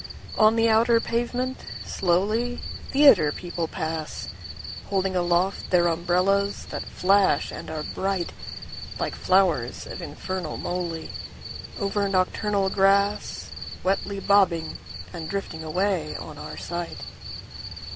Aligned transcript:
On 0.35 0.55
the 0.55 0.67
outer 0.67 0.99
pavement, 0.99 1.59
slowly, 1.85 2.59
Theatre 2.91 3.31
people 3.31 3.67
pass, 3.67 4.29
Holding 4.87 5.15
aloft 5.15 5.69
their 5.69 5.85
umbrellas 5.85 6.65
that 6.71 6.81
flash 6.87 7.51
and 7.51 7.69
are 7.69 7.83
brightLike 7.83 9.13
flowers 9.13 9.85
of 9.85 10.01
infernal 10.01 10.57
molyOver 10.57 12.09
nocturnal 12.09 12.71
grassWetly 12.71 14.25
bobbing 14.25 14.79
and 15.13 15.29
drifting 15.29 15.63
away 15.63 16.15
on 16.15 16.39
our 16.39 16.57
sight. 16.57 17.05